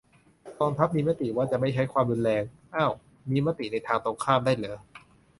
[0.59, 2.87] "กองทัพมีมติว่าจะไม่ใช้ความรุนแรง" เอ้า
[3.29, 4.77] มีมติในทางตรงข้ามได้เหรอ?